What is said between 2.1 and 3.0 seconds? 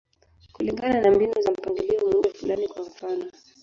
fulani, kwa